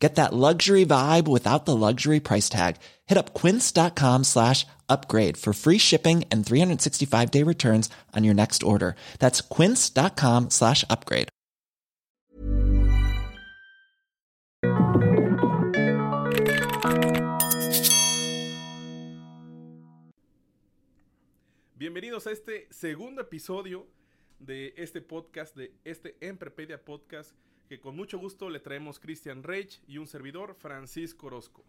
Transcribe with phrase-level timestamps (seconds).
[0.00, 2.76] Get that luxury vibe without the luxury price tag.
[3.06, 8.62] Hit up quince.com slash upgrade for free shipping and 365 day returns on your next
[8.62, 8.96] order.
[9.18, 11.28] That's quince.com slash upgrade.
[21.76, 23.86] Bienvenidos a este segundo episodio
[24.38, 27.32] de este podcast, de este Emprepedia Podcast,
[27.70, 31.64] que con mucho gusto le traemos Christian Reich y un servidor, Francisco Orozco.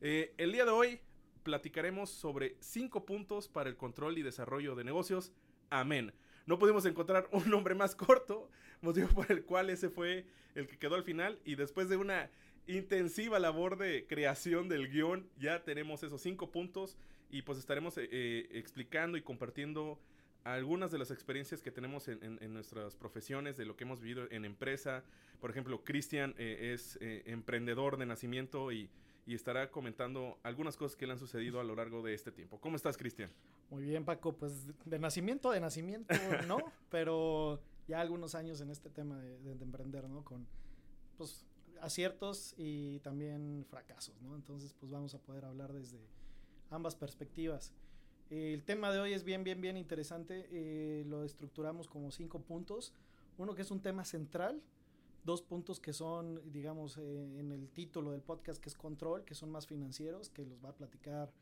[0.00, 1.00] Eh, el día de hoy
[1.42, 5.32] platicaremos sobre cinco puntos para el control y desarrollo de negocios.
[5.70, 6.12] Amén.
[6.46, 8.48] No pudimos encontrar un nombre más corto,
[8.80, 10.24] motivo por el cual ese fue
[10.54, 11.40] el que quedó al final.
[11.44, 12.30] Y después de una
[12.68, 16.96] intensiva labor de creación del guion, ya tenemos esos cinco puntos
[17.28, 19.98] y pues estaremos eh, eh, explicando y compartiendo
[20.44, 24.44] algunas de las experiencias que tenemos en, nuestras profesiones, de lo que hemos vivido en
[24.44, 25.02] empresa.
[25.40, 28.90] Por ejemplo, Cristian eh, es emprendedor de nacimiento y,
[29.26, 32.60] y, estará comentando algunas cosas que le han sucedido a lo largo de este tiempo.
[32.60, 33.30] ¿Cómo estás, Cristian?
[33.70, 34.32] Muy bien, Paco.
[34.36, 36.14] Pues de nacimiento, de nacimiento,
[36.46, 36.58] ¿no?
[36.90, 40.24] Pero ya algunos años en este tema de, de emprender, ¿no?
[40.24, 40.46] Con,
[41.16, 41.46] pues,
[41.80, 44.34] aciertos y también fracasos, ¿no?
[44.34, 45.98] Entonces, pues vamos a poder hablar desde
[46.70, 47.72] ambas perspectivas.
[48.30, 50.48] El tema de hoy es bien, bien, bien interesante.
[50.50, 52.92] Eh, lo estructuramos como cinco puntos.
[53.38, 54.62] Uno que es un tema central,
[55.24, 59.34] dos puntos que son, digamos, eh, en el título del podcast, que es control, que
[59.34, 61.32] son más financieros, que los va a platicar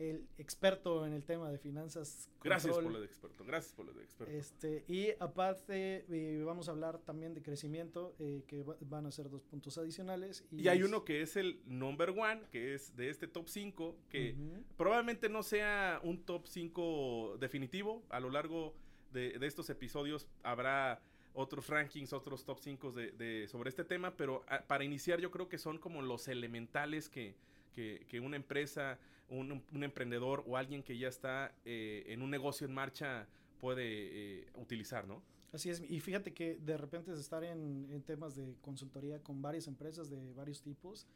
[0.00, 2.30] el experto en el tema de finanzas.
[2.42, 4.32] Gracias por lo de experto, gracias por lo de experto.
[4.32, 9.28] Este, y aparte eh, vamos a hablar también de crecimiento, eh, que van a ser
[9.28, 10.44] dos puntos adicionales.
[10.50, 14.34] Y, hay uno que es el number one, que es de este top 5, que
[14.78, 18.02] probablemente no sea un top 5 definitivo.
[18.08, 18.74] A lo largo
[19.12, 21.02] de, estos episodios habrá
[21.34, 25.48] otros rankings, otros top 5 de, sobre este tema, pero ah, para iniciar yo creo
[25.48, 27.36] que son como los elementales que,
[27.70, 28.98] que una empresa
[29.30, 33.26] un, emprendedor o alguien que ya está eh, en un negocio en marcha
[33.60, 35.22] puede eh, utilizar, ¿no?
[35.52, 39.66] Así es, y fíjate que de repente es estar en, temas de consultoría con varias
[39.66, 41.06] empresas de varios tipos,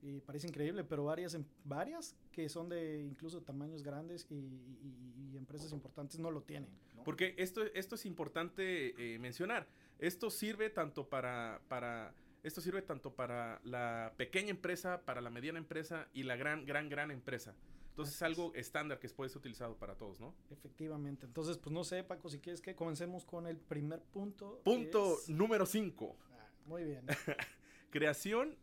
[0.00, 5.72] y parece increíble, pero varias, em, varias que son de incluso tamaños grandes y, empresas
[5.72, 6.70] importantes no lo tienen.
[7.04, 9.66] Porque esto, esto es importante eh, mencionar.
[9.98, 15.58] Esto sirve tanto para, para esto sirve tanto para la pequeña empresa, para la mediana
[15.58, 17.54] empresa y la gran, gran, gran empresa.
[17.88, 20.34] Entonces es algo estándar que puede ser utilizado para todos, ¿no?
[20.50, 21.26] Efectivamente.
[21.26, 24.60] Entonces, pues no sé, Paco, si quieres que comencemos con el primer punto.
[24.64, 26.16] Punto número 5.
[26.32, 27.06] Ah, muy bien.
[27.90, 28.56] Creación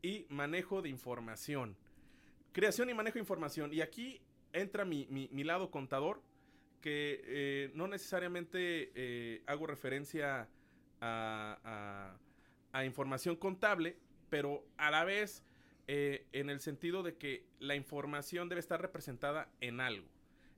[0.00, 1.76] y manejo de información.
[2.52, 3.72] Creación y manejo de información.
[3.74, 4.22] Y aquí
[4.52, 6.22] entra mi, lado contador,
[6.80, 10.48] que eh, no necesariamente eh, hago referencia a
[11.00, 12.16] a
[12.84, 13.96] información contable,
[14.30, 15.42] pero a la vez
[15.86, 20.06] eh, en el sentido de que la información debe estar representada en algo.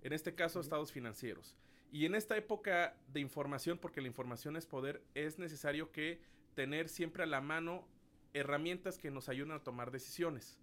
[0.02, 1.56] En este caso, estados financieros.
[1.92, 6.20] Y en esta época de información, porque la información es poder, es necesario que
[6.54, 7.86] tener siempre a la mano
[8.32, 10.58] herramientas que nos ayuden a tomar decisiones.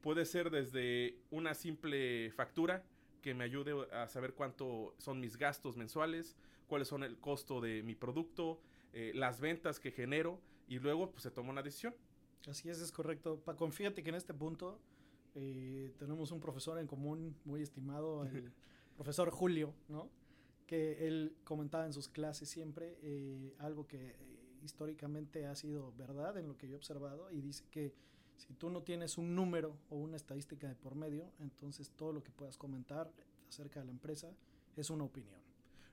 [0.00, 2.84] Puede ser desde una simple factura
[3.22, 6.36] que me ayude a saber cuánto son mis gastos mensuales,
[6.68, 8.60] cuáles son el costo de mi producto,
[8.92, 11.94] eh, las ventas que genero y luego pues se toma una decisión.
[12.48, 13.40] Así es, es correcto.
[13.40, 14.80] Pa, confíate que en este punto
[15.34, 18.52] eh, tenemos un profesor en común muy estimado, el
[18.96, 20.08] profesor Julio, ¿no?
[20.66, 24.16] Que él comentaba en sus clases siempre eh, algo que eh,
[24.64, 27.94] históricamente ha sido verdad en lo que yo he observado y dice que
[28.36, 32.22] si tú no tienes un número o una estadística de por medio, entonces todo lo
[32.22, 33.10] que puedas comentar
[33.48, 34.34] acerca de la empresa
[34.76, 35.40] es una opinión.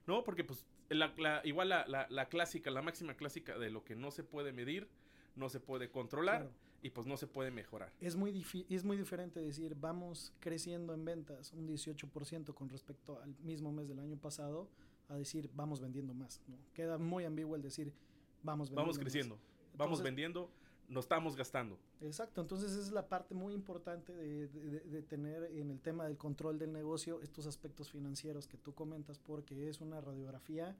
[0.05, 4.11] No, porque pues la, igual la, la, clásica, la máxima clásica de lo que no
[4.11, 4.87] se puede medir,
[5.35, 6.49] no se puede controlar
[6.81, 7.91] y pues no se puede mejorar.
[8.01, 13.35] Es muy, es muy diferente decir vamos creciendo en ventas un 18% con respecto al
[13.39, 14.69] mismo mes del año pasado
[15.09, 16.41] a decir vamos vendiendo más.
[16.47, 16.57] ¿no?
[16.73, 17.93] Queda muy ambiguo el decir
[18.43, 18.81] vamos vendiendo.
[18.81, 19.39] Vamos creciendo,
[19.75, 20.51] vamos vendiendo
[20.87, 21.77] no estamos gastando.
[22.01, 26.59] Exacto, entonces esa es la parte muy importante de, tener en el tema del control
[26.59, 30.75] del negocio estos aspectos financieros que tú comentas porque es una radiografía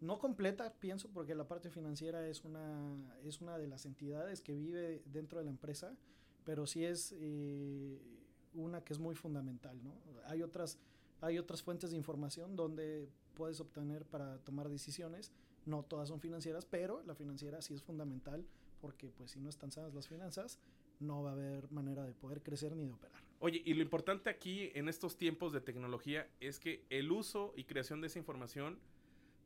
[0.00, 2.82] no completa, pienso, porque la parte financiera es una,
[3.22, 5.96] es una de las entidades que vive dentro de la empresa,
[6.44, 7.98] pero sí es eh,
[8.54, 9.94] una que es muy fundamental, ¿no?
[10.26, 10.78] Hay otras,
[11.20, 15.32] hay otras fuentes de información donde puedes obtener para tomar decisiones.
[15.64, 18.44] No todas son financieras, pero la financiera sí es fundamental
[18.80, 20.58] porque pues si no están sanas las finanzas,
[21.00, 23.22] no va a haber manera de poder crecer ni de operar.
[23.40, 27.64] Oye, y lo importante aquí en estos tiempos de tecnología es que el uso y
[27.64, 28.78] creación de esa información,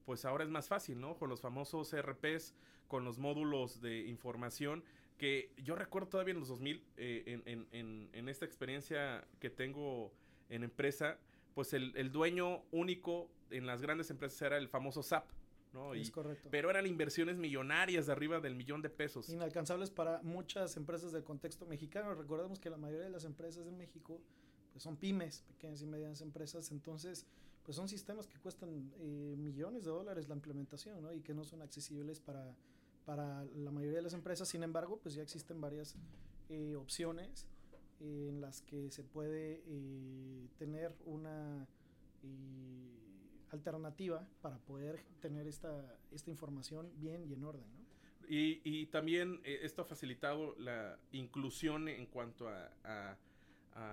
[0.05, 1.17] pues ahora es más fácil, ¿no?
[1.17, 2.55] Con los famosos RPs,
[2.87, 4.85] con los módulos de información,
[5.17, 10.13] que yo recuerdo todavía en los 2000, eh, en, esta experiencia que tengo
[10.49, 11.19] en empresa,
[11.55, 15.29] pues el, el dueño único en las grandes empresas era el famoso SAP.
[15.79, 15.95] ¿No?
[15.95, 16.49] es correcto.
[16.51, 19.29] Pero eran inversiones millonarias de arriba del millón de pesos.
[19.29, 22.15] Inalcanzables para muchas empresas del contexto mexicano.
[22.15, 24.21] Recordemos que la mayoría de las empresas de México
[24.73, 27.27] pues son pymes, pequeñas y medianas empresas, entonces
[27.65, 31.13] pues son sistemas que cuestan eh, millones de dólares la implementación ¿no?
[31.13, 32.55] y que no son accesibles para,
[33.05, 34.49] para la mayoría de las empresas.
[34.49, 35.95] Sin embargo, pues ya existen varias
[36.49, 37.47] eh, opciones
[38.01, 41.67] en las que se puede eh, tener una
[43.51, 47.65] alternativa para poder tener esta, esta información bien y en orden.
[47.77, 47.87] ¿no?
[48.29, 53.17] Y, y, también eh, esto ha facilitado la inclusión en cuanto a, a,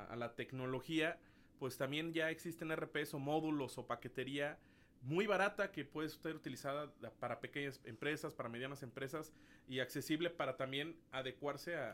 [0.09, 1.17] a, la tecnología,
[1.57, 4.59] pues también ya existen RPs o módulos o paquetería
[5.05, 9.31] muy barata que puede ser utilizada para pequeñas empresas, para medianas empresas
[9.67, 11.93] y accesible para también adecuarse a,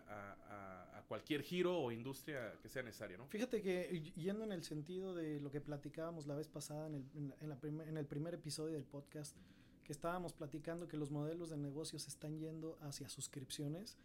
[1.08, 3.28] cualquier giro o industria que sea necesaria, ¿no?
[3.28, 7.34] Fíjate que yendo en el sentido de lo que platicábamos la vez pasada en el,
[7.40, 9.36] en, la en el primer episodio del podcast,
[9.84, 13.98] que estábamos platicando que los modelos de negocios están yendo hacia suscripciones,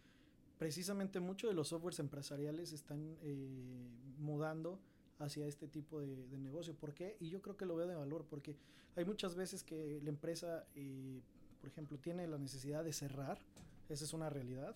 [0.57, 4.79] precisamente muchos de los softwares empresariales están eh, mudando
[5.19, 6.75] hacia este tipo de, negocio.
[6.75, 7.17] ¿Por qué?
[7.19, 8.55] Y yo creo que lo veo de valor porque
[8.95, 11.21] hay muchas veces que la empresa, eh,
[11.59, 13.39] por ejemplo, tiene la necesidad de cerrar,
[13.89, 14.75] esa es una realidad.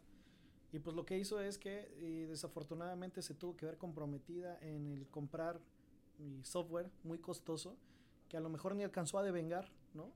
[0.74, 4.88] Y pues lo que hizo es que eh, desafortunadamente se tuvo que ver comprometida en
[4.88, 5.60] el comprar
[6.44, 7.76] software muy costoso
[8.30, 10.10] que a lo mejor ni alcanzó a devengar, ¿no?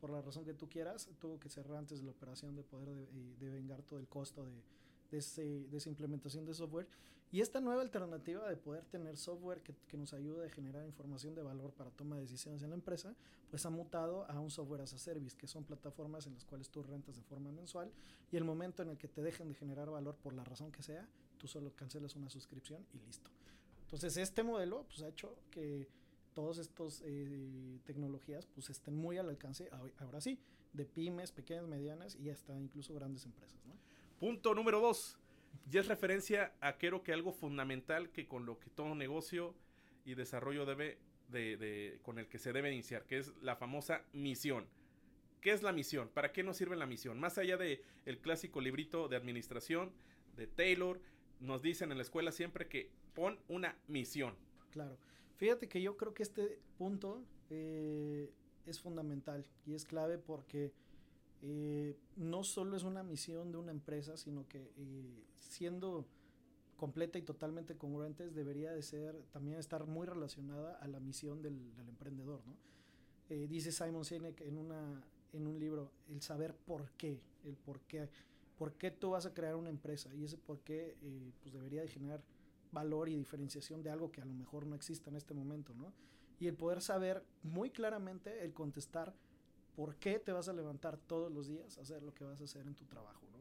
[0.00, 2.88] Por la razón que tú quieras, tuvo que cerrar antes de la operación de poder
[2.88, 4.62] eh, devengar todo el costo de,
[5.10, 6.86] de, de esa implementación de software.
[7.30, 11.42] Y esta nueva alternativa de poder tener software que, nos ayude a generar información de
[11.42, 13.14] valor para toma de decisiones en la empresa,
[13.50, 16.70] pues ha mutado a un software as a service, que son plataformas en las cuales
[16.70, 17.92] tú rentas de forma mensual
[18.32, 20.82] y el momento en el que te dejen de generar valor por la razón que
[20.82, 23.30] sea, tú solo cancelas una suscripción y listo.
[23.82, 25.88] Entonces este modelo pues ha hecho que
[26.32, 30.38] todas estas eh, tecnologías pues estén muy al alcance, ahora sí,
[30.72, 33.58] de pymes, pequeñas, medianas y hasta incluso grandes empresas.
[34.18, 35.18] Punto número dos
[35.68, 39.54] ya es referencia a creo que algo fundamental que con lo que todo negocio
[40.04, 40.98] y desarrollo debe
[41.28, 44.66] de, con el que se debe iniciar, que es la famosa misión.
[45.40, 46.08] ¿Qué es la misión?
[46.08, 47.20] ¿Para qué nos sirve la misión?
[47.20, 49.92] Más allá de el clásico librito de administración
[50.36, 51.00] de Taylor,
[51.40, 54.34] nos dicen en la escuela siempre que pon una misión.
[54.70, 54.98] Claro.
[55.36, 58.32] Fíjate que yo creo que este punto eh,
[58.66, 60.72] es fundamental y es clave porque
[61.42, 66.06] eh, no solo es una misión de una empresa, sino que eh, siendo
[66.76, 71.74] completa y totalmente congruentes debería de ser también estar muy relacionada a la misión del,
[71.76, 72.56] del emprendedor, ¿no?
[73.30, 75.02] Eh, dice Simon Sinek en, una,
[75.32, 78.08] en un libro, el saber por qué, el por qué,
[78.56, 80.96] por qué tú vas a crear una empresa y ese por qué
[81.42, 82.22] pues debería de generar
[82.72, 85.92] valor y diferenciación de algo que a lo mejor no exista en este momento, ¿no?
[86.40, 89.14] Y el poder saber muy claramente, el contestar
[89.78, 92.44] por qué te vas a levantar todos los días a hacer lo que vas a
[92.44, 93.38] hacer en tu trabajo, ¿no?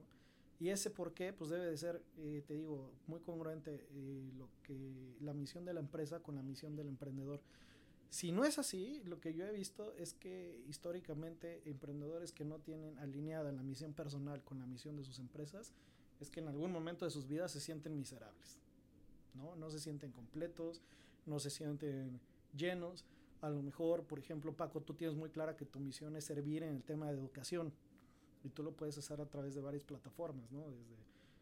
[0.59, 4.47] Y ese por qué, pues debe de ser, eh, te digo, muy congruente eh, lo
[4.61, 7.41] que la misión de la empresa con la misión del emprendedor.
[8.11, 12.59] Si no es así, lo que yo he visto es que históricamente emprendedores que no
[12.59, 15.73] tienen alineada la misión personal con la misión de sus empresas,
[16.19, 18.59] es que en algún momento de sus vidas se sienten miserables,
[19.33, 19.55] ¿no?
[19.55, 20.83] No se sienten completos,
[21.25, 22.19] no se sienten
[22.55, 23.05] llenos
[23.41, 26.63] a lo mejor, por ejemplo, Paco, tú tienes muy clara que tu misión es servir
[26.63, 27.71] en el tema de educación
[28.43, 30.69] y tú lo puedes hacer a través de varias plataformas, ¿no?
[30.69, 30.95] Desde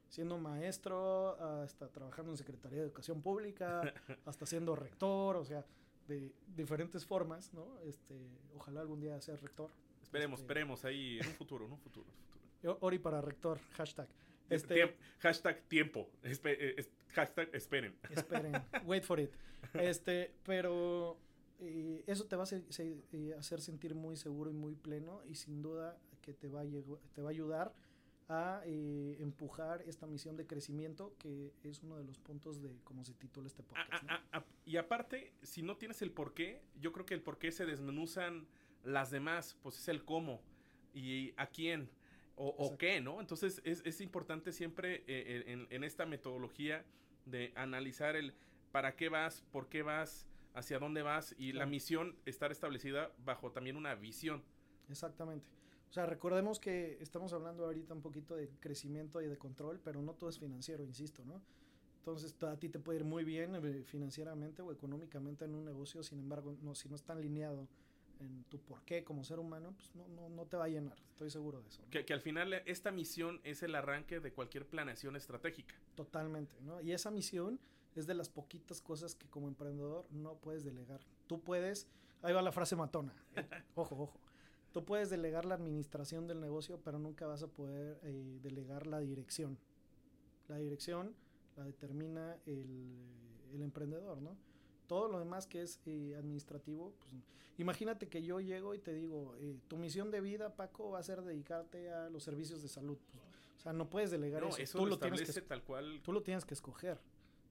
[0.10, 3.82] siendo maestro hasta trabajando en Secretaría de Educación Pública,
[4.26, 5.66] hasta siendo rector, o sea,
[6.08, 7.80] de diferentes formas, ¿no?
[7.82, 8.16] Este,
[8.56, 9.70] ojalá algún día sea rector.
[10.02, 12.06] Esperemos, Este, esperemos ahí en un futuro, en un futuro.
[12.08, 12.78] en un futuro.
[12.82, 14.08] Ori para rector, hashtag.
[14.50, 16.10] Este, Tiemp- hashtag tiempo.
[16.24, 17.96] Espe- eh, hashtag esperen.
[18.10, 18.54] Esperen,
[18.86, 19.32] wait for it.
[19.74, 21.18] Este, pero
[21.60, 25.22] eh, eso te va a hacer, se- eh, hacer sentir muy seguro y muy pleno
[25.26, 26.66] y sin duda que te va a,
[27.14, 27.74] te va a ayudar
[28.28, 33.06] a eh, empujar esta misión de crecimiento que es uno de los puntos de cómo
[33.06, 34.04] se titula este Ah, podcast.
[34.04, 34.10] ¿no?
[34.14, 37.38] ah, ah, y aparte, si no tienes el por qué, yo creo que el por
[37.38, 38.48] qué se desmenuzan
[38.84, 40.42] las demás, pues es el cómo
[40.94, 41.90] y a quién
[42.38, 43.22] o, qué, ¿no?
[43.22, 46.84] Entonces es, es importante siempre eh, en, en esta metodología
[47.26, 48.34] de analizar el
[48.74, 51.72] para qué vas, por qué vas, hacia dónde vas y la Claro.
[51.72, 54.44] misión estar establecida bajo también una visión.
[54.90, 55.48] Exactamente.
[55.90, 60.02] O sea, recordemos que estamos hablando ahorita un poquito de crecimiento y de control, pero
[60.02, 61.42] no todo es financiero, insisto, ¿no?
[62.00, 66.04] Entonces, a ti te puede ir muy bien eh, financieramente o económicamente en un negocio,
[66.04, 67.68] sin embargo, no, si no está alineado
[68.20, 71.30] en tu porqué como ser humano, pues no, no, no te va a llenar, estoy
[71.30, 71.82] seguro de eso.
[71.84, 71.90] ¿no?
[71.90, 75.76] Que, que al final eh, esta misión es el arranque de cualquier planeación estratégica.
[75.96, 76.80] Totalmente, ¿no?
[76.82, 77.60] Y esa misión
[77.96, 81.02] es de las poquitas cosas que como emprendedor no puedes delegar.
[81.28, 81.88] Tú puedes,
[82.22, 84.20] ahí va la frase matona, eh, ojo, ojo.
[84.72, 89.00] Tú puedes delegar la administración del negocio, pero nunca vas a poder eh, delegar la
[89.00, 89.58] dirección.
[90.50, 91.16] La dirección
[91.56, 92.94] la determina el,
[93.54, 94.36] el emprendedor, ¿no?
[94.88, 97.14] Todo lo demás que es eh, administrativo, pues
[97.58, 101.04] imagínate que yo llego y te digo, eh, tu misión de vida, Paco, va a
[101.04, 102.98] ser dedicarte a los servicios de salud.
[103.12, 103.24] Pues,
[103.58, 104.58] o sea, no puedes delegar No, eso.
[104.62, 106.02] eso Tú lo lo tienes que establece tal cual.
[106.04, 107.00] Tú lo tienes que escoger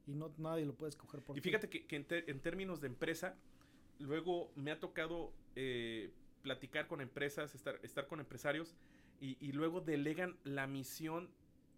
[0.06, 2.80] y no nadie lo puede escoger por Y fíjate que, que en, te- en términos
[2.80, 3.36] de empresa,
[3.98, 6.10] luego me ha tocado eh,
[6.42, 8.74] platicar con empresas, estar, estar con empresarios
[9.20, 11.30] y, y luego delegan la misión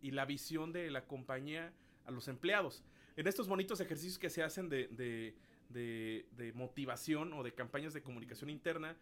[0.02, 1.72] y la visión de la compañía
[2.04, 2.82] a los empleados.
[3.16, 5.34] En estos bonitos ejercicios que se hacen de, de-
[5.68, 8.96] de- de motivación o de campañas de comunicación interna,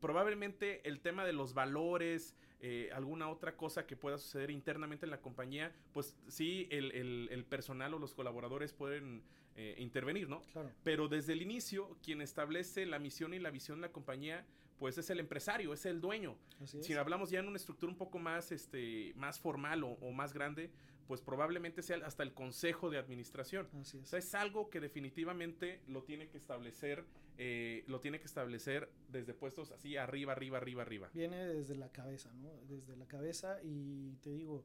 [0.00, 5.10] probablemente el tema de los valores, eh, alguna otra cosa que pueda suceder internamente en
[5.10, 9.22] la compañía, pues sí, el, el- el personal o los colaboradores pueden
[9.56, 10.42] eh, intervenir, ¿no?
[10.52, 14.46] Claro, Pero desde el inicio, quien establece la misión y la visión de la compañía,
[14.78, 16.36] pues es el empresario, es el dueño.
[16.62, 16.86] así es.
[16.86, 20.32] Si hablamos ya en una estructura un poco más, este, más formal o, o más
[20.32, 20.70] grande,
[21.06, 23.68] pues probablemente sea hasta el consejo de administración.
[23.80, 27.04] Así O sea, es algo que definitivamente lo tiene que establecer,
[27.42, 31.10] eh, lo tiene que establecer desde puestos así arriba, arriba, arriba, arriba.
[31.14, 32.50] Viene desde la cabeza, ¿no?
[32.68, 34.62] Desde la cabeza y te digo,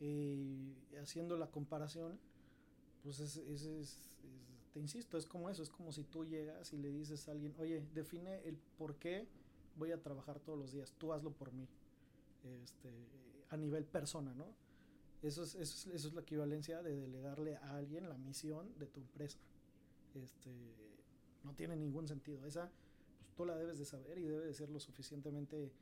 [0.00, 2.18] eh, haciendo la comparación,
[3.02, 4.10] pues es, es- es- es-
[4.74, 7.54] te insisto, es como eso, es como si tú llegas y le dices a alguien,
[7.58, 9.26] oye, define el por qué
[9.76, 11.66] voy a trabajar todos los días, tú hazlo por mí,
[12.62, 12.90] este,
[13.48, 14.54] a nivel persona, ¿no?
[15.22, 18.86] Eso es, eso, es, eso es la equivalencia de delegarle a alguien la misión de
[18.86, 19.38] tu empresa.
[20.14, 20.50] Este,
[21.44, 22.44] no tiene ningún sentido.
[22.46, 22.70] Esa,
[23.18, 25.72] pues, tú la debes de saber y debe de ser lo suficientemente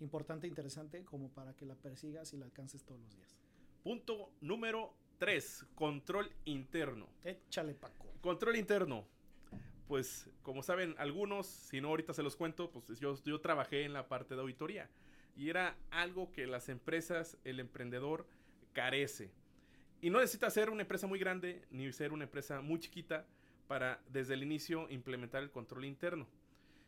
[0.00, 3.36] importante e interesante como para que la persigas y la alcances todos los días.
[3.82, 7.08] Punto número 3, control interno.
[7.24, 8.06] Échale, Paco.
[8.20, 9.06] Control interno.
[9.86, 13.92] Pues, como saben algunos, si no ahorita se los cuento, pues yo, yo trabajé en
[13.92, 14.90] la parte de auditoría.
[15.34, 18.26] Y era algo que las empresas, el emprendedor,
[18.72, 19.30] carece.
[20.00, 23.26] Y no necesita ser una empresa muy grande, ni ser una empresa muy chiquita,
[23.68, 26.26] para desde el inicio implementar el control interno.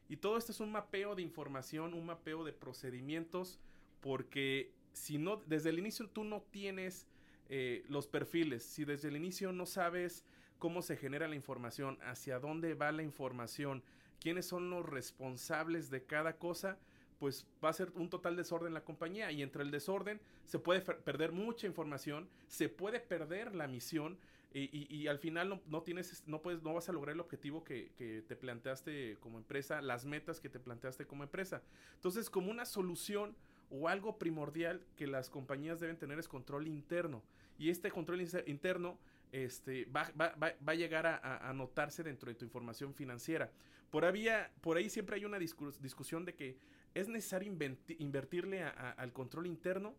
[0.08, 3.60] Y todo esto es un mapeo de información, un mapeo de procedimientos,
[4.00, 7.06] porque si no, desde el inicio tú no tienes
[7.48, 10.24] eh, los perfiles, si desde el inicio no sabes
[10.58, 13.84] cómo se genera la información, hacia dónde va la información,
[14.20, 16.78] quiénes son los responsables de cada cosa,
[17.20, 20.58] pues va a ser un total desorden en la compañía y entre el desorden se
[20.58, 24.18] puede perder mucha información, se puede perder la misión
[24.52, 27.20] y, y- y al final no, no tienes, no puedes, no vas a lograr el
[27.20, 31.62] objetivo que, que te planteaste como empresa, las metas que te planteaste como empresa.
[31.94, 33.36] Entonces, como una solución
[33.70, 37.22] o algo primordial que las compañías deben tener es control interno.
[37.58, 38.98] Y este control interno
[39.32, 41.16] este, va, va- va- va a llegar a,
[41.48, 43.52] a- notarse dentro de tu información financiera.
[43.90, 46.56] Por, había, por ahí siempre hay una discus- discusión de que
[46.94, 47.52] es necesario
[47.98, 49.94] invertirle a- a- al control interno.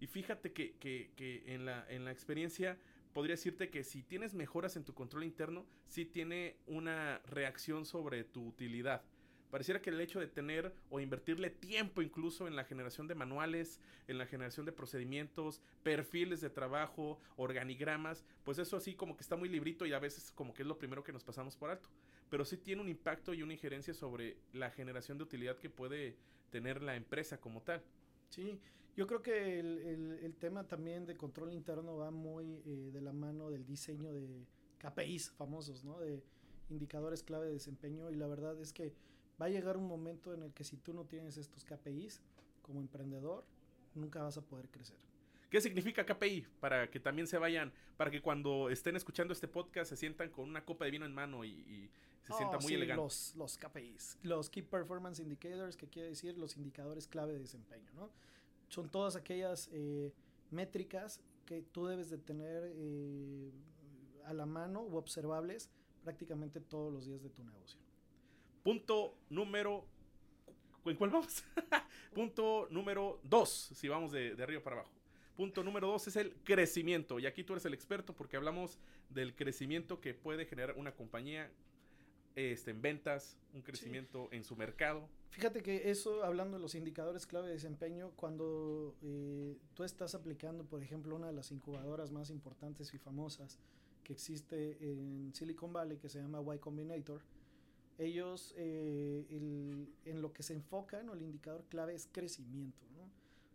[0.00, 2.76] Y fíjate que, que- que en, la, en la experiencia
[3.14, 8.24] podría decirte que si tienes mejoras en tu control interno, sí tiene una reacción sobre
[8.24, 9.02] tu utilidad.
[9.50, 13.80] Pareciera que el hecho de tener o invertirle tiempo incluso en la generación de manuales,
[14.08, 19.36] en la generación de procedimientos, perfiles de trabajo, organigramas, pues eso así como que está
[19.36, 21.88] muy librito y a veces como que es lo primero que nos pasamos por alto.
[22.30, 26.16] Pero sí tiene un impacto y una injerencia sobre la generación de utilidad que puede
[26.50, 27.80] tener la empresa como tal.
[28.30, 28.58] Sí,
[28.96, 33.00] yo creo que el, el- el tema también de control interno va muy eh, de
[33.00, 34.46] la mano del diseño de
[34.78, 35.98] KPIs famosos, ¿no?
[36.00, 36.22] De
[36.70, 38.94] indicadores clave de desempeño y la verdad es que
[39.40, 42.22] va a llegar un momento en el que si tú no tienes estos KPIs
[42.62, 43.44] como emprendedor,
[43.94, 44.96] nunca vas a poder crecer.
[45.50, 46.46] ¿Qué significa KPI?
[46.60, 50.48] Para que también se vayan, para que cuando estén escuchando este podcast se sientan con
[50.48, 51.90] una copa de vino en mano y, y
[52.22, 53.02] se sienta Oh, muy sí, elegante.
[53.02, 57.92] Los, los KPIs, los Key Performance Indicators, que quiere decir los indicadores clave de desempeño,
[57.94, 58.10] ¿no?
[58.68, 60.12] Son todas aquellas eh,
[60.50, 63.52] métricas que tú debes de tener eh,
[64.24, 65.70] a la mano o observables
[66.02, 67.78] prácticamente todos los días de tu negocio.
[68.62, 69.84] Punto número.
[70.84, 71.44] ¿En cuál vamos?
[72.14, 74.92] Punto número dos, si vamos de, de arriba para abajo.
[75.36, 77.18] Punto número dos es el crecimiento.
[77.18, 78.78] Y aquí tú eres el experto porque hablamos
[79.10, 81.50] del crecimiento que puede generar una compañía
[82.36, 85.08] este, en ventas, un crecimiento en su mercado.
[85.34, 90.62] Fíjate que eso, hablando de los indicadores clave de desempeño, cuando eh, tú estás aplicando,
[90.64, 93.58] por ejemplo, una de las incubadoras más importantes y famosas
[94.04, 97.20] que existe en Silicon Valley, que se llama Y Combinator,
[97.98, 99.26] ellos eh,
[100.04, 102.84] en lo que se enfocan o el indicador clave es crecimiento.
[102.96, 103.02] ¿no?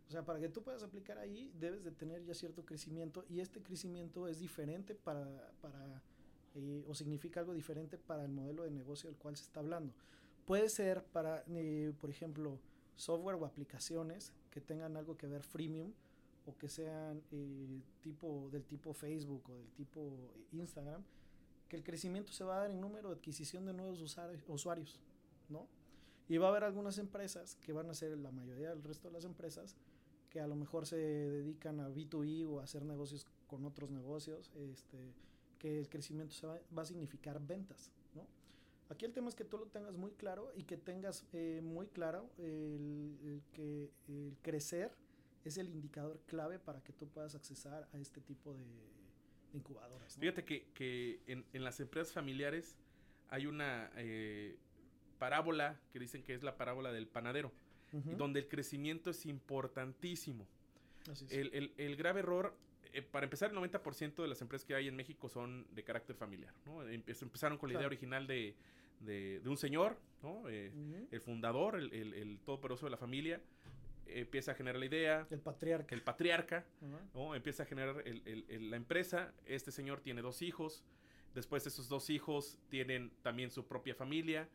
[0.06, 3.40] O sea, para que tú puedas aplicar ahí, debes de tener ya cierto crecimiento y
[3.40, 5.24] este crecimiento es diferente para,
[6.56, 9.94] eh, o significa algo diferente para el modelo de negocio del cual se está hablando.
[10.46, 12.58] Puede ser para, eh, por ejemplo,
[12.96, 15.92] software o aplicaciones que tengan algo que ver freemium
[16.46, 21.02] o que sean eh, tipo del tipo Facebook o del tipo Instagram,
[21.68, 24.00] que el crecimiento se va a dar en número de adquisición de nuevos
[24.48, 25.00] usuarios,
[25.48, 25.68] ¿no?
[26.28, 29.14] Y va a haber algunas empresas que van a ser la mayoría del resto de
[29.14, 29.76] las empresas
[30.30, 34.50] que a lo mejor se dedican a B2B o a hacer negocios con otros negocios,
[34.54, 35.12] este,
[35.58, 37.90] que el crecimiento se va, a significar ventas.
[38.90, 41.86] Aquí el tema es que tú lo tengas muy claro y que tengas eh, muy
[41.86, 44.90] claro el, el, que el crecer
[45.44, 50.16] es el indicador clave para que tú puedas accesar a este tipo de, de incubadoras.
[50.16, 50.20] ¿no?
[50.20, 52.76] Fíjate que, que en, en, las empresas familiares
[53.28, 54.58] hay una eh,
[55.20, 57.52] parábola que dicen que es la parábola del panadero,
[57.92, 58.16] uh -huh.
[58.16, 60.48] donde el crecimiento es importantísimo.
[61.08, 61.32] Así es.
[61.32, 62.56] El, el, el grave error
[62.92, 66.16] eh, para empezar, el 90% de las empresas que hay en México son de carácter
[66.16, 66.52] familiar.
[66.66, 66.82] ¿no?
[66.82, 67.80] Empezaron con la claro.
[67.82, 68.56] idea original de,
[69.00, 70.48] de, de, un señor, ¿no?
[70.48, 71.08] eh, uh -huh.
[71.10, 73.40] el fundador, el, el, el todopoderoso de la familia.
[74.06, 75.26] Empieza a generar la idea.
[75.30, 75.94] El patriarca.
[75.94, 76.66] El patriarca.
[76.80, 76.98] Uh -huh.
[77.14, 77.34] ¿no?
[77.34, 79.32] Empieza a generar la empresa.
[79.46, 80.84] Este señor tiene dos hijos.
[81.34, 84.48] Después esos dos hijos tienen también su propia familia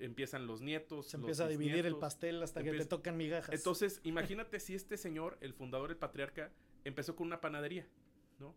[0.00, 1.08] empiezan los nietos.
[1.08, 3.54] Se empieza a dividir el pastel hasta que te tocan migajas.
[3.54, 6.50] Entonces, imagínate si este señor, el fundador, el patriarca,
[6.84, 7.86] empezó con una panadería,
[8.38, 8.54] ¿no?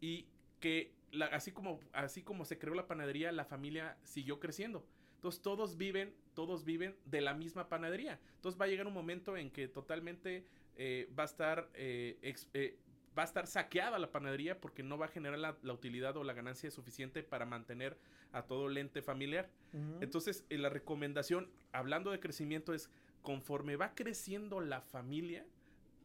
[0.00, 0.26] Y
[0.58, 4.84] que la, así, como, así como se creó la panadería, la familia siguió creciendo.
[5.16, 8.18] Entonces todos viven, todos viven de la misma panadería.
[8.36, 12.48] Entonces va a llegar un momento en que totalmente eh, va a estar eh, ex,
[12.54, 12.78] eh,
[13.16, 16.24] va a estar saqueada la panadería porque no va a generar la, la, utilidad o
[16.24, 17.98] la ganancia suficiente para mantener
[18.32, 19.50] a todo el ente familiar.
[19.74, 20.02] Uh -huh.
[20.02, 22.88] Entonces, la recomendación, hablando de crecimiento, es
[23.20, 25.44] conforme va creciendo la familia,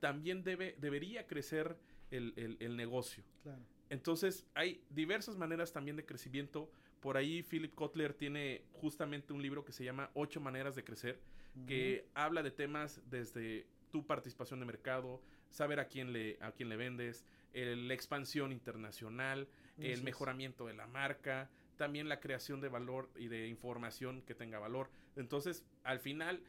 [0.02, 1.78] también debe, debería crecer
[2.12, 3.24] el, el, el negocio.
[3.44, 3.62] Claro.
[3.90, 6.70] Entonces, hay diversas maneras también de crecimiento.
[7.00, 11.20] Por ahí Philip Kotler tiene justamente un libro que se llama Ocho maneras de crecer,
[11.56, 11.66] uh -huh.
[11.68, 16.70] que habla de temas desde tu participación de mercado, saber a quién le, a quién
[16.70, 22.62] le vendes, el, la expansión internacional, Eso el mejoramiento de la marca, también la creación
[22.62, 24.90] de valor y de información que tenga valor.
[25.16, 26.42] Entonces, al final,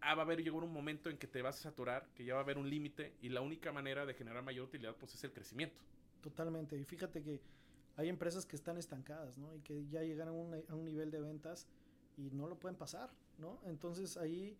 [0.00, 2.34] ah, va a haber llegar un momento en que te vas a saturar, que ya
[2.34, 5.22] va a haber un límite y la única manera de generar mayor utilidad pues es
[5.24, 5.80] el crecimiento.
[6.20, 6.76] Totalmente.
[6.76, 7.40] Y fíjate que
[7.96, 9.54] hay empresas que están estancadas, ¿no?
[9.54, 11.66] Y que ya llegan a un, a un nivel de ventas
[12.16, 13.60] y no lo pueden pasar, ¿no?
[13.64, 14.56] Entonces ahí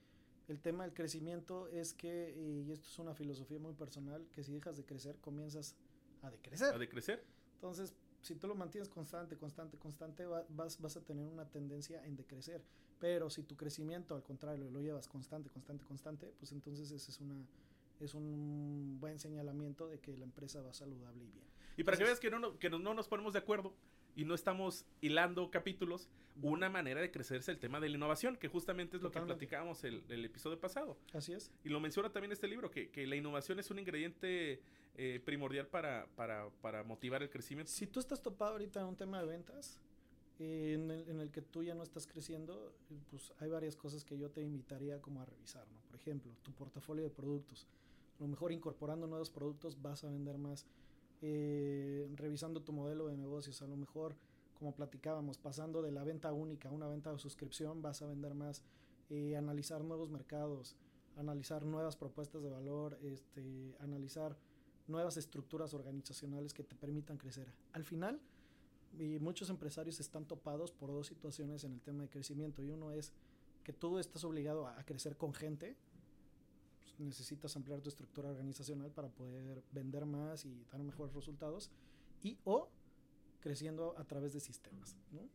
[0.49, 4.53] el tema del crecimiento es que, y esto es una filosofía muy personal, que si
[4.53, 5.77] dejas de crecer, comienzas
[6.23, 6.75] a decrecer.
[6.75, 7.25] A decrecer.
[7.55, 12.17] Entonces, si tú lo mantienes constante, constante, constante, vas, vas a tener una tendencia en
[12.17, 12.63] decrecer.
[12.99, 17.21] Pero si tu crecimiento, al contrario, lo llevas constante, constante, constante, pues entonces ese es
[17.21, 17.37] una
[18.01, 21.45] es un buen señalamiento de que la empresa va saludable y bien.
[21.77, 23.75] Y para entonces, que veas que no, que no nos ponemos de acuerdo,
[24.17, 26.09] y no estamos hilando capítulos,
[26.43, 29.35] una manera de crecer es el tema de la innovación, que justamente es lo Totalmente.
[29.35, 30.97] que platicábamos el, el, episodio pasado.
[31.13, 31.51] Así es.
[31.65, 34.63] Y lo menciona también este libro, que, que la innovación es un ingrediente
[34.97, 37.71] eh, primordial para, para, para, motivar el crecimiento.
[37.71, 39.81] Si tú estás topado ahorita en un tema de ventas,
[40.39, 42.75] eh, en, el, en, el, que tú ya no estás creciendo,
[43.11, 45.81] pues hay varias cosas que yo te invitaría como a revisar, ¿no?
[45.83, 47.67] Por ejemplo, tu portafolio de productos.
[48.21, 50.67] A lo mejor incorporando nuevos productos vas a vender más
[51.23, 53.63] eh, revisando tu modelo de negocios.
[53.63, 54.15] A lo mejor,
[54.59, 58.35] como platicábamos, pasando de la venta única a una venta de suscripción, vas a vender
[58.35, 58.63] más.
[59.09, 60.77] Eh, analizar nuevos mercados,
[61.17, 64.37] analizar nuevas propuestas de valor, este, analizar
[64.87, 67.53] nuevas estructuras organizacionales que te permitan crecer.
[67.73, 68.21] Al final,
[68.99, 72.63] y muchos empresarios están topados por dos situaciones en el tema de crecimiento.
[72.63, 73.13] Y uno es
[73.65, 75.77] que tú estás obligado a, a crecer con gente,
[76.99, 81.71] necesitas ampliar tu estructura organizacional para poder vender más y dar mejores resultados
[82.23, 82.69] y o
[83.41, 85.29] creciendo a través de sistemas, ¿no?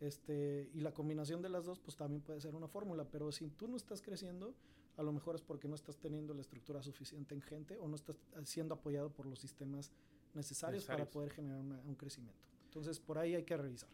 [0.00, 3.48] Este, y la combinación de las dos pues también puede ser una fórmula, pero si
[3.48, 4.54] tú no estás creciendo,
[4.96, 7.96] a lo mejor es porque no estás teniendo la estructura suficiente en gente o no
[7.96, 9.90] estás siendo apoyado por los sistemas
[10.34, 10.86] necesarios, necesarios.
[10.86, 12.46] para poder generar una, un crecimiento.
[12.64, 13.90] Entonces, por ahí hay que revisar.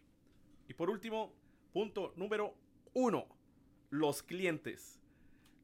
[0.68, 1.32] Y por último,
[1.72, 2.54] punto número
[2.92, 3.26] uno,
[3.90, 5.00] los clientes.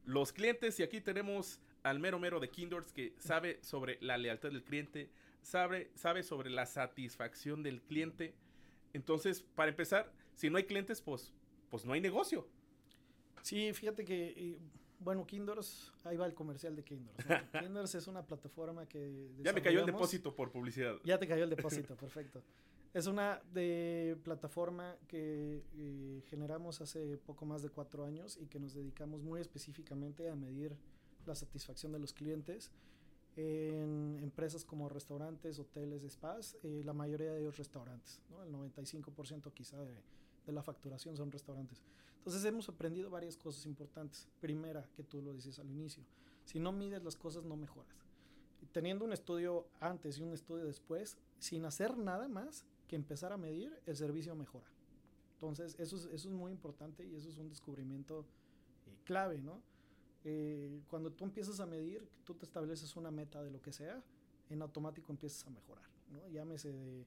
[0.05, 4.49] Los clientes, y aquí tenemos al mero mero de Kindors que sabe sobre la lealtad
[4.49, 5.09] del cliente,
[5.41, 8.33] sabe, sabe sobre la satisfacción del cliente.
[8.93, 11.33] Entonces, para empezar, si no hay clientes, pues,
[11.69, 12.47] pues no hay negocio.
[13.41, 14.59] Sí, fíjate que, eh,
[14.99, 17.17] bueno, Kinders, ahí va el comercial de Kinders.
[17.27, 17.51] ¿no?
[17.59, 19.31] Kinders es una plataforma que...
[19.39, 20.97] Ya me cayó el depósito por publicidad.
[21.03, 22.43] Ya te cayó el depósito, perfecto.
[22.93, 28.59] Es una de plataforma que eh, generamos hace poco más de cuatro años y que
[28.59, 30.75] nos dedicamos muy específicamente a medir
[31.25, 32.69] la satisfacción de los clientes
[33.37, 38.43] en empresas como restaurantes, hoteles, spas, eh, la mayoría de ellos restaurantes, ¿no?
[38.43, 39.95] el 95% quizá de,
[40.45, 41.81] de la facturación son restaurantes.
[42.17, 44.27] Entonces hemos aprendido varias cosas importantes.
[44.41, 46.03] Primera, que tú lo dices al inicio,
[46.43, 48.05] si no mides las cosas no mejoras.
[48.73, 53.37] Teniendo un estudio antes y un estudio después, sin hacer nada más que empezar a
[53.37, 54.67] medir, el servicio mejora.
[55.35, 58.25] Entonces eso es, eso es muy importante y eso es un descubrimiento
[58.85, 59.61] eh, clave, ¿no?
[60.25, 64.03] Eh, cuando tú empiezas a medir, tú te estableces una meta de lo que sea,
[64.49, 66.27] en automático empiezas a mejorar, ¿no?
[66.27, 67.05] Llámese de,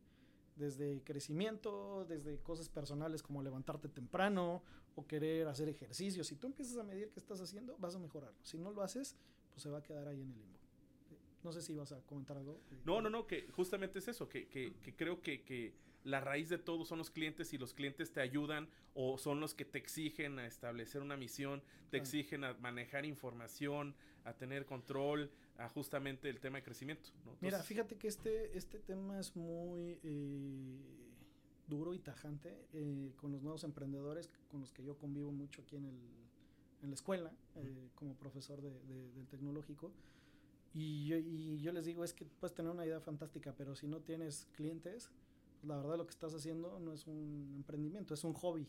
[0.56, 4.62] desde crecimiento, desde cosas personales como levantarte temprano
[4.96, 6.24] o querer hacer ejercicio.
[6.24, 8.38] Si tú empiezas a medir qué estás haciendo, vas a mejorarlo.
[8.42, 9.16] Si no lo haces,
[9.50, 10.63] pues se va a quedar ahí en el limbo.
[11.44, 12.58] No sé si vas a comentar algo.
[12.86, 16.48] No, no, no, que justamente es eso, que, que, que creo que, que la raíz
[16.48, 19.78] de todo son los clientes y los clientes te ayudan o son los que te
[19.78, 22.02] exigen a establecer una misión, te Claro.
[22.04, 27.10] exigen a manejar información, a tener control, a justamente el tema de crecimiento.
[27.26, 27.36] ¿no?
[27.42, 30.78] Mira, fíjate que este, este tema es muy eh,
[31.68, 35.76] duro y tajante eh, con los nuevos emprendedores con los que yo convivo mucho aquí
[35.76, 35.98] en, el,
[36.82, 39.92] en la escuela eh, como profesor de- de- del tecnológico.
[40.74, 43.86] Y yo, y yo les digo, es que puedes tener una idea fantástica, pero si
[43.86, 45.08] no tienes clientes,
[45.60, 48.66] pues la verdad lo que estás haciendo no es un emprendimiento, es un hobby.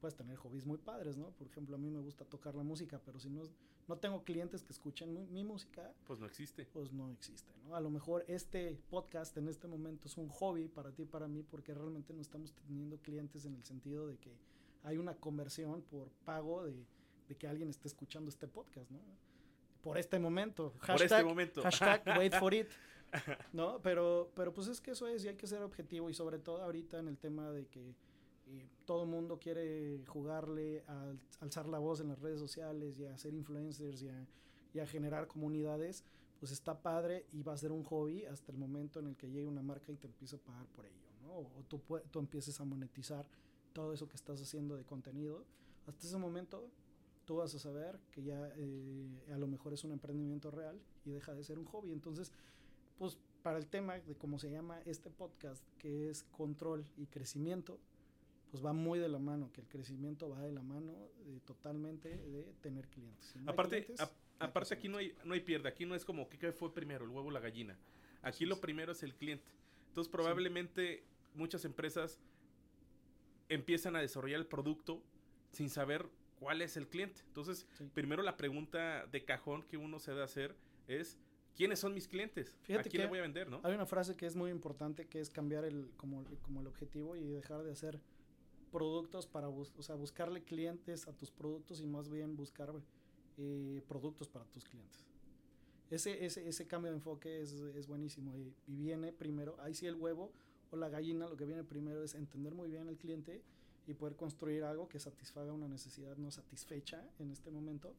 [0.00, 1.30] Puedes tener hobbies muy padres, ¿no?
[1.32, 3.42] Por ejemplo, a mí me gusta tocar la música, pero si no,
[3.88, 6.66] no tengo clientes que escuchen mi- mi música, pues no existe.
[6.72, 7.74] pues no existe, ¿no?
[7.76, 11.28] A lo mejor este podcast en este momento es un hobby para ti y para
[11.28, 14.32] mí porque realmente no estamos teniendo clientes en el sentido de que
[14.84, 16.84] hay una conversión por pago de,
[17.28, 19.00] de que alguien esté escuchando este podcast, ¿no?
[19.86, 20.72] Por este momento.
[20.84, 21.62] Por este momento.
[21.62, 22.68] Hashtag wait for it.
[23.52, 23.80] ¿No?
[23.82, 26.60] Pero, pero pues es que eso es y hay que ser objetivo y sobre todo
[26.62, 27.94] ahorita en el tema de que
[28.48, 32.98] eh, todo el mundo quiere jugarle a al- alzar la voz en las redes sociales
[32.98, 34.26] y a ser influencers y a,
[34.74, 36.04] y a generar comunidades,
[36.40, 39.28] pues está padre y va a ser un hobby hasta el momento en el que
[39.30, 41.30] llegue una marca y te empiece a pagar por ello, ¿no?
[41.32, 43.24] O, o tú, tú empieces a monetizar
[43.72, 45.44] todo eso que estás haciendo de contenido.
[45.86, 46.68] Hasta ese momento
[47.26, 51.10] tú vas a saber que ya eh, a lo mejor es un emprendimiento real y
[51.10, 51.92] deja de ser un hobby.
[51.92, 52.32] Entonces,
[52.98, 57.78] pues para el tema de cómo se llama este podcast, que es control y crecimiento,
[58.50, 60.92] pues va muy de la mano, que el crecimiento va de la mano
[61.26, 63.26] eh, totalmente de tener clientes.
[63.26, 64.08] Si no hay Aparte, clientes,
[64.38, 67.04] aparte aquí no hay, no hay pierde, aquí no es como que qué fue primero,
[67.04, 67.76] el huevo o la gallina.
[68.22, 69.50] Aquí lo primero es el cliente.
[69.88, 71.02] Entonces probablemente
[71.34, 72.18] muchas empresas
[73.48, 75.02] empiezan a desarrollar el producto
[75.52, 77.20] sin saber cuál es el cliente.
[77.28, 77.84] Entonces, Sí.
[77.94, 80.54] primero la pregunta de cajón que uno se debe hacer
[80.88, 81.18] es,
[81.56, 82.54] ¿quiénes son mis clientes?
[82.62, 83.60] Fíjate ¿A quién le voy a vender, no?
[83.64, 87.16] Hay una frase que es muy importante que es cambiar el como, como el objetivo
[87.16, 88.00] y dejar de hacer
[88.70, 92.72] productos para bus- o sea, buscarle clientes a tus productos y más bien buscar
[93.38, 95.06] eh, productos para tus clientes.
[95.90, 99.86] Ese, ese, ese cambio de enfoque es, es buenísimo y, y viene primero, ahí sí
[99.86, 100.32] el huevo
[100.70, 103.40] o la gallina, lo que viene primero es entender muy bien al cliente
[103.86, 107.94] y poder construir algo que satisfaga una necesidad no satisfecha en este momento.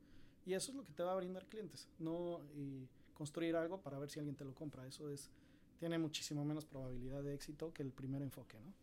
[0.45, 2.41] Y eso es lo que te va a brindar clientes, no
[3.13, 4.86] construir algo para ver si alguien te lo compra.
[4.88, 5.30] Eso es
[5.80, 8.73] tiene muchísimo menos probabilidad de éxito que el primer enfoque, ¿no?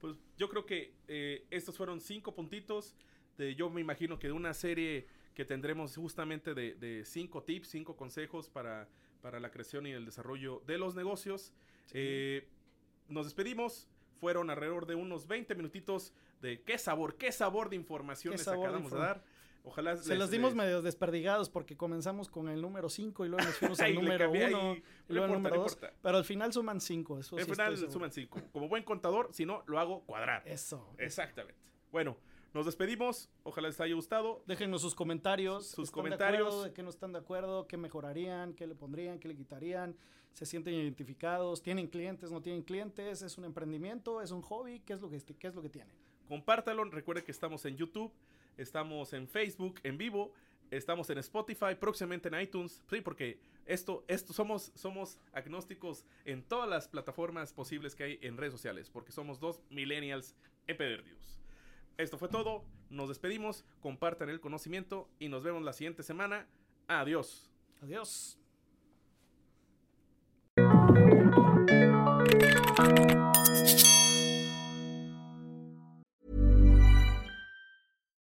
[0.00, 2.94] Pues yo creo que eh, estos fueron cinco puntitos.
[3.38, 7.68] De, yo me imagino que de una serie que tendremos justamente de, de cinco tips,
[7.68, 8.88] cinco consejos para,
[9.22, 11.52] para la creación y el desarrollo de los negocios.
[11.92, 12.46] Eh,
[13.08, 13.88] nos despedimos.
[14.24, 18.90] Fueron alrededor de unos 20 minutitos de qué sabor, qué sabor de información les acabamos
[18.90, 19.22] de dar.
[19.64, 23.28] Ojalá Se les- los dimos les- medio desperdigados porque comenzamos con el número 5 y
[23.28, 24.54] luego nos fuimos al número cambié ahí.
[24.54, 25.72] 1 No y luego al importa, número no 2.
[25.74, 25.94] importa.
[26.00, 27.18] Pero al final suman 5.
[27.18, 28.40] Eso Al sí final suman cinco.
[28.50, 30.42] Como buen contador, si no, lo hago cuadrar.
[30.46, 30.88] Eso.
[30.96, 31.60] Exactamente.
[31.92, 32.16] Bueno,
[32.54, 33.28] nos despedimos.
[33.42, 34.42] Ojalá les haya gustado.
[34.46, 35.66] Déjenos sus comentarios.
[35.66, 36.38] Sus ¿Están comentarios.
[36.40, 37.66] De, acuerdo, ¿De qué no están de acuerdo?
[37.66, 38.54] ¿Qué mejorarían?
[38.54, 39.18] ¿Qué le pondrían?
[39.18, 39.94] ¿Qué le quitarían?
[40.34, 41.62] ¿Se sienten identificados?
[41.62, 42.32] ¿Tienen clientes?
[42.32, 43.22] ¿No tienen clientes?
[43.22, 44.20] ¿Es un emprendimiento?
[44.20, 44.80] ¿Es un hobby?
[44.80, 45.94] ¿Qué es lo que, qué es lo que tienen?
[46.26, 46.82] Compártalo.
[46.84, 48.12] Recuerde que estamos en YouTube,
[48.56, 50.32] estamos en Facebook en vivo,
[50.72, 52.82] estamos en Spotify, próximamente en iTunes.
[52.90, 58.36] Sí, porque esto, esto somos, somos agnósticos en todas las plataformas posibles que hay en
[58.36, 60.34] redes sociales, porque somos dos millennials
[60.66, 61.40] empedernidos.
[61.96, 62.64] Esto fue todo.
[62.90, 63.64] Nos despedimos.
[63.78, 66.48] Compartan el conocimiento y nos vemos la siguiente semana.
[66.88, 67.52] Adiós.
[67.80, 68.36] Adiós.